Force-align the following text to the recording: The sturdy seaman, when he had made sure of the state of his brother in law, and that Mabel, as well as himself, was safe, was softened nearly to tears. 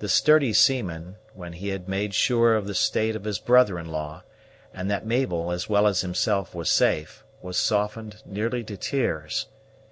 The 0.00 0.08
sturdy 0.08 0.52
seaman, 0.52 1.18
when 1.32 1.52
he 1.52 1.68
had 1.68 1.88
made 1.88 2.14
sure 2.14 2.56
of 2.56 2.66
the 2.66 2.74
state 2.74 3.14
of 3.14 3.22
his 3.22 3.38
brother 3.38 3.78
in 3.78 3.86
law, 3.86 4.24
and 4.74 4.90
that 4.90 5.06
Mabel, 5.06 5.52
as 5.52 5.68
well 5.68 5.86
as 5.86 6.00
himself, 6.00 6.52
was 6.52 6.68
safe, 6.68 7.22
was 7.42 7.56
softened 7.56 8.24
nearly 8.26 8.64
to 8.64 8.76
tears. 8.76 9.46